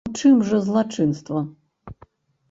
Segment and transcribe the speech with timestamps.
[0.09, 1.41] У чым жа злачынства?